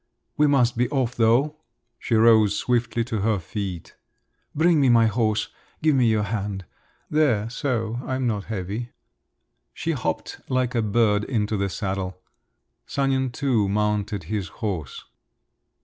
We 0.35 0.47
must 0.47 0.77
be 0.77 0.89
off, 0.89 1.13
though." 1.15 1.57
She 1.99 2.15
rose 2.15 2.57
swiftly 2.57 3.03
to 3.03 3.19
her 3.19 3.37
feet. 3.37 3.95
"Bring 4.55 4.81
me 4.81 4.89
my 4.89 5.05
horse…. 5.05 5.49
Give 5.83 5.95
me 5.95 6.07
your 6.07 6.23
hand. 6.23 6.65
There, 7.11 7.47
so. 7.51 7.99
I'm 8.03 8.25
not 8.25 8.45
heavy." 8.45 8.89
She 9.75 9.91
hopped 9.91 10.41
like 10.49 10.73
a 10.73 10.81
bird 10.81 11.23
into 11.25 11.55
the 11.55 11.69
saddle. 11.69 12.19
Sanin 12.87 13.29
too 13.29 13.69
mounted 13.69 14.23
his 14.23 14.47
horse. 14.47 15.03